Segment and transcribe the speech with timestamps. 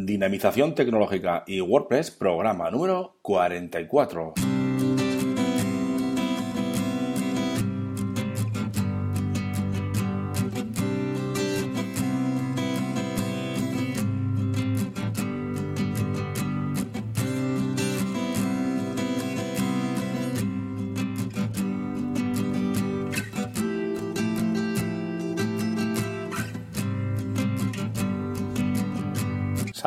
[0.00, 4.34] Dinamización tecnológica y WordPress, programa número 44.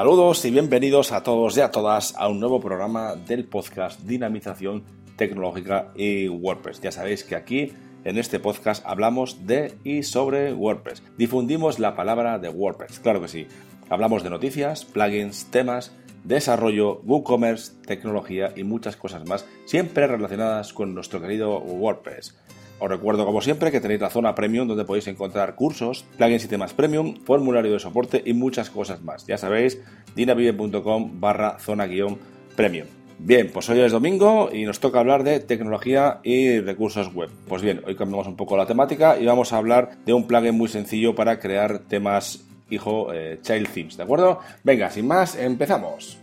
[0.00, 4.82] Saludos y bienvenidos a todos y a todas a un nuevo programa del podcast Dinamización
[5.16, 6.80] Tecnológica y WordPress.
[6.80, 11.02] Ya sabéis que aquí en este podcast hablamos de y sobre WordPress.
[11.18, 13.46] Difundimos la palabra de WordPress, claro que sí.
[13.90, 20.94] Hablamos de noticias, plugins, temas, desarrollo, WooCommerce, tecnología y muchas cosas más, siempre relacionadas con
[20.94, 22.38] nuestro querido WordPress.
[22.80, 26.48] Os recuerdo, como siempre, que tenéis la zona premium donde podéis encontrar cursos, plugins y
[26.48, 29.26] temas premium, formulario de soporte y muchas cosas más.
[29.26, 29.80] Ya sabéis,
[30.16, 32.18] dinavive.com barra zona guion
[32.56, 32.86] premium.
[33.18, 37.28] Bien, pues hoy es domingo y nos toca hablar de tecnología y recursos web.
[37.46, 40.56] Pues bien, hoy cambiamos un poco la temática y vamos a hablar de un plugin
[40.56, 44.38] muy sencillo para crear temas hijo eh, child themes, ¿de acuerdo?
[44.64, 46.18] Venga, sin más, empezamos.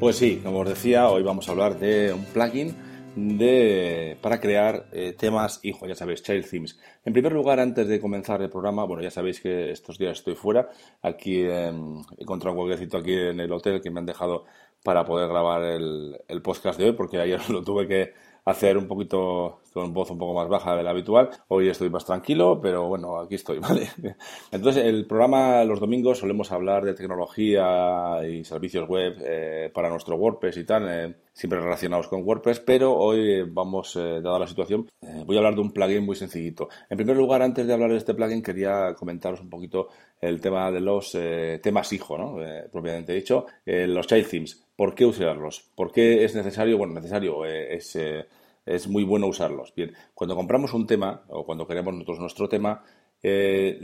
[0.00, 2.74] Pues sí, como os decía, hoy vamos a hablar de un plugin
[3.16, 6.80] de, para crear eh, temas, hijo, ya sabéis, Child Themes.
[7.04, 10.36] En primer lugar, antes de comenzar el programa, bueno, ya sabéis que estos días estoy
[10.36, 10.70] fuera.
[11.02, 11.66] Aquí he
[12.16, 14.46] encontrado un huequecito aquí en el hotel que me han dejado
[14.82, 18.86] para poder grabar el, el podcast de hoy, porque ayer lo tuve que hacer un
[18.86, 21.30] poquito con voz un poco más baja de la habitual.
[21.48, 23.88] Hoy estoy más tranquilo, pero bueno, aquí estoy, ¿vale?
[24.50, 30.16] Entonces, el programa los domingos solemos hablar de tecnología y servicios web eh, para nuestro
[30.16, 34.88] WordPress y tal, eh, siempre relacionados con WordPress, pero hoy vamos, eh, dada la situación,
[35.24, 36.68] voy a hablar de un plugin muy sencillito.
[36.88, 39.88] En primer lugar, antes de hablar de este plugin, quería comentaros un poquito
[40.20, 41.16] el tema de los
[41.62, 42.36] temas hijo, ¿no?
[42.70, 44.69] propiamente dicho, los child themes.
[44.80, 45.70] ¿Por qué usarlos?
[45.74, 46.78] ¿Por qué es necesario?
[46.78, 47.94] Bueno, necesario es
[48.64, 49.74] es muy bueno usarlos.
[49.74, 52.82] Bien, cuando compramos un tema o cuando queremos nosotros nuestro tema,
[53.22, 53.78] eh,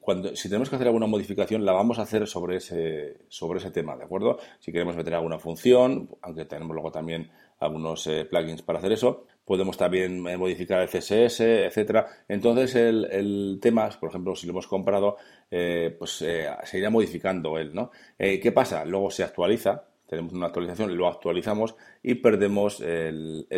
[0.00, 3.70] cuando, si tenemos que hacer alguna modificación, la vamos a hacer sobre ese, sobre ese
[3.70, 4.38] tema, ¿de acuerdo?
[4.60, 9.24] Si queremos meter alguna función, aunque tenemos luego también algunos eh, plugins para hacer eso,
[9.46, 12.06] podemos también eh, modificar el CSS, etcétera.
[12.28, 15.16] Entonces, el, el, tema, por ejemplo, si lo hemos comprado,
[15.48, 17.90] pues se irá modificando él, ¿no?
[18.18, 18.84] ¿Qué pasa?
[18.84, 22.82] Luego se actualiza, tenemos una actualización, lo actualizamos y perdemos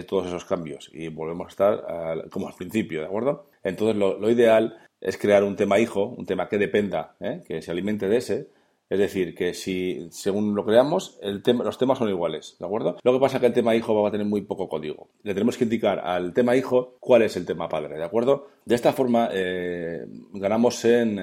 [0.06, 3.46] todos esos cambios y volvemos a estar como al principio, ¿de acuerdo?
[3.62, 7.42] Entonces lo, ideal es crear un tema hijo, un tema que dependa, ¿eh?
[7.46, 8.48] que se alimente de ese,
[8.88, 12.96] es decir, que si según lo creamos, el los temas son iguales, ¿de acuerdo?
[13.02, 15.08] Lo que pasa es que el tema hijo va a tener muy poco código.
[15.22, 18.48] Le tenemos que indicar al tema hijo cuál es el tema padre, ¿de acuerdo?
[18.64, 21.16] De esta forma eh, ganamos en,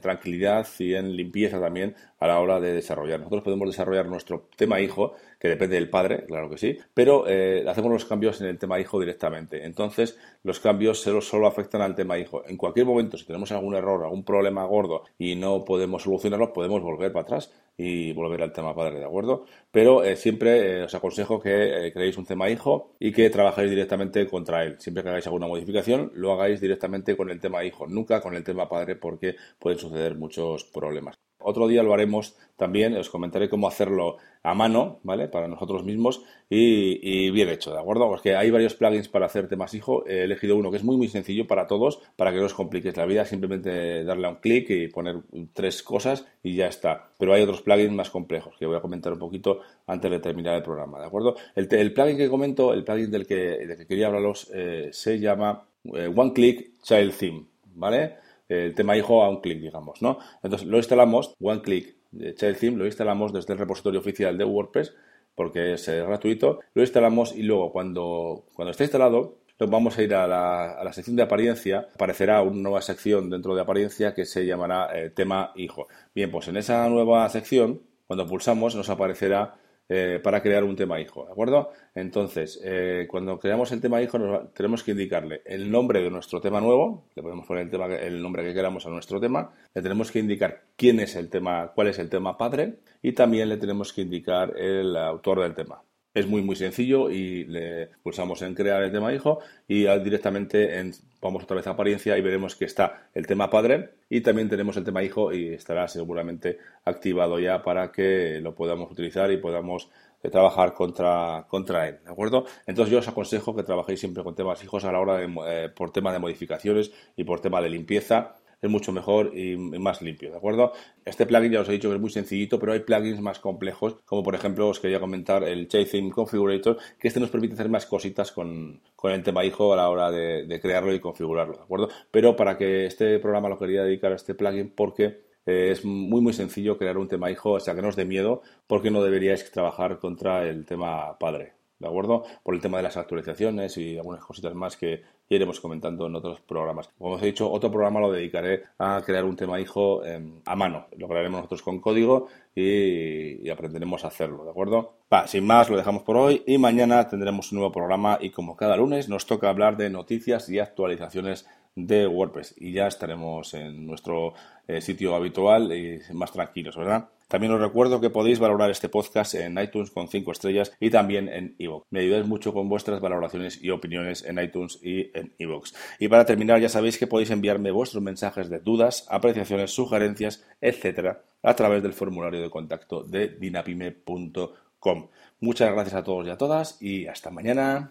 [0.00, 3.18] tranquilidad y en limpieza también a la hora de desarrollar.
[3.18, 7.64] Nosotros podemos desarrollar nuestro tema hijo, que depende del padre, claro que sí, pero eh,
[7.66, 9.64] hacemos los cambios en el tema hijo directamente.
[9.64, 12.44] Entonces, los cambios solo, afectan al tema hijo.
[12.46, 16.80] En cualquier momento, si tenemos algún error, algún problema gordo y no podemos solucionarlo, podemos
[16.80, 19.46] volver para atrás y volver al tema padre, ¿de acuerdo?
[19.72, 24.24] Pero eh, siempre eh, os aconsejo que creéis un tema hijo y que trabajéis directamente
[24.28, 24.76] contra él.
[24.78, 28.44] Siempre que hagáis alguna modificación, lo hagáis directamente con el tema hijo, nunca con el
[28.44, 31.18] tema padre porque pueden suceder muchos problemas.
[31.44, 35.28] Otro día lo haremos también, os comentaré cómo hacerlo a mano, ¿vale?
[35.28, 38.08] Para nosotros mismos y, bien hecho, ¿de acuerdo?
[38.08, 40.06] Porque hay varios plugins para hacer temas hijo.
[40.06, 42.96] He elegido uno que es muy, muy sencillo para todos, para que no os compliquéis
[42.96, 43.24] la vida.
[43.24, 45.16] Simplemente darle a un clic y poner
[45.52, 47.10] tres cosas y ya está.
[47.18, 50.56] Pero hay otros plugins más complejos que voy a comentar un poquito antes de terminar
[50.56, 51.36] el programa, ¿de acuerdo?
[51.54, 56.12] El, plugin que comento, el plugin del que, que quería hablaros, eh, se llama eh,
[56.14, 58.16] One Click Child Theme, ¿vale?
[58.52, 60.18] El tema hijo a un clic, digamos, ¿no?
[60.42, 64.44] Entonces lo instalamos, one click de Child Theme, lo instalamos desde el repositorio oficial de
[64.44, 64.94] WordPress
[65.34, 70.14] porque es eh, gratuito, lo instalamos y luego cuando, cuando esté instalado vamos a ir
[70.14, 74.24] a la, a la, sección de apariencia, aparecerá una nueva sección dentro de apariencia que
[74.24, 75.86] se llamará eh, tema hijo.
[76.14, 79.54] Bien, pues en esa nueva sección, cuando pulsamos, nos aparecerá
[79.94, 81.70] eh, para crear un tema hijo, ¿de acuerdo?
[81.94, 84.18] Entonces, eh, cuando creamos el tema hijo,
[84.54, 88.22] tenemos que indicarle el nombre de nuestro tema nuevo, le podemos poner el, tema, el
[88.22, 91.88] nombre que queramos a nuestro tema, le tenemos que indicar quién es el tema, cuál
[91.88, 95.82] es el tema padre y también le tenemos que indicar el autor del tema.
[96.14, 100.92] Es muy muy sencillo y le pulsamos en crear el tema hijo y directamente en,
[101.22, 104.76] vamos otra vez a apariencia y veremos que está el tema padre y también tenemos
[104.76, 109.88] el tema hijo y estará seguramente activado ya para que lo podamos utilizar y podamos
[110.30, 112.44] trabajar contra, contra él, ¿de acuerdo?
[112.66, 115.92] Entonces yo os aconsejo que trabajéis siempre con temas hijos a la hora de, por
[115.92, 120.36] tema de modificaciones y por tema de limpieza es mucho mejor y más limpio, ¿de
[120.36, 120.72] acuerdo?
[121.04, 123.96] Este plugin ya os he dicho que es muy sencillito, pero hay plugins más complejos,
[124.06, 127.86] como por ejemplo os quería comentar el JTheme Configurator, que este nos permite hacer más
[127.86, 131.88] cositas con, el tema hijo a la hora de, crearlo y configurarlo, ¿de acuerdo?
[132.12, 136.20] Pero para que este programa lo quería dedicar a este plugin porque eh, es muy
[136.20, 139.02] muy sencillo crear un tema hijo, o sea que no os dé miedo porque no
[139.02, 141.54] deberíais trabajar contra el tema padre.
[141.80, 142.22] ¿De acuerdo?
[142.44, 145.02] Por el tema de las actualizaciones y algunas cositas más que
[145.36, 146.88] iremos comentando en otros programas.
[146.98, 150.56] Como os he dicho, otro programa lo dedicaré a crear un tema hijo em, a
[150.56, 150.86] mano.
[150.96, 154.94] Lo crearemos nosotros con código y, aprenderemos a hacerlo, ¿de acuerdo?
[155.26, 158.76] Sin más, lo dejamos por hoy y mañana tendremos un nuevo programa y como cada
[158.76, 164.34] lunes nos toca hablar de noticias y actualizaciones de WordPress y ya estaremos en nuestro
[164.68, 167.08] eh, sitio habitual y más tranquilos, ¿verdad?
[167.32, 171.30] También os recuerdo que podéis valorar este podcast en iTunes con 5 estrellas y también
[171.30, 171.86] en iVoox.
[171.88, 175.72] Me ayudáis mucho con vuestras valoraciones y opiniones en iTunes y en iVoox.
[175.98, 181.22] Y para terminar, ya sabéis que podéis enviarme vuestros mensajes de dudas, apreciaciones, sugerencias, etcétera,
[181.42, 185.08] a través del formulario de contacto de dinapime.com.
[185.40, 187.88] Muchas gracias a todos y a todas y hasta mañana.